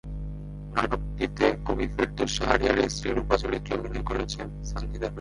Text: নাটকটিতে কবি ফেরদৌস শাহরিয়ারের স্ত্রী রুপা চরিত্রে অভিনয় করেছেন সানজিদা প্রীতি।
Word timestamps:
নাটকটিতে 0.75 1.45
কবি 1.65 1.85
ফেরদৌস 1.87 2.31
শাহরিয়ারের 2.37 2.89
স্ত্রী 2.89 3.09
রুপা 3.11 3.35
চরিত্রে 3.37 3.73
অভিনয় 3.77 4.03
করেছেন 4.03 4.45
সানজিদা 4.65 4.89
প্রীতি। 4.89 5.09